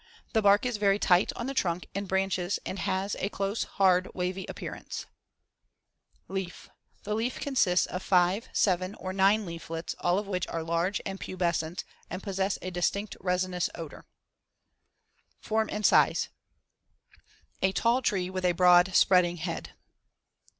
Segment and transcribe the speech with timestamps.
[0.33, 4.09] The *bark* is very tight on the trunk and branches and has a close, hard,
[4.15, 6.27] wavy appearance as in Fig.
[6.27, 6.33] 70.
[6.33, 6.69] Leaf:
[7.03, 11.19] The leaf consists of 5, 7 or 9 leaflets all of which are large and
[11.19, 14.07] pubescent and possess a distinct resinous odor.
[15.39, 16.29] Form and size:
[17.61, 19.73] A tall tree with a broad spreading head.